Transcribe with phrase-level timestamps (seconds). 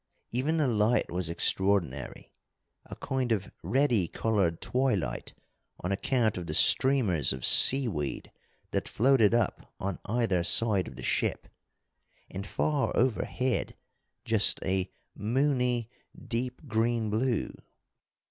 [0.31, 2.31] Even the light was extraordinary,
[2.87, 5.35] a kind of reddy coloured twilight,
[5.79, 8.31] on account of the streamers of seaweed
[8.71, 11.47] that floated up on either side of the ship.
[12.31, 13.75] And far overhead
[14.25, 15.87] just a moony,
[16.27, 17.53] deep green blue.